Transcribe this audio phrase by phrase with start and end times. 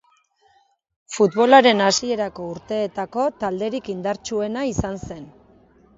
[1.15, 5.25] Futbolaren hasierako urteetako talderik indartsuena izan zen.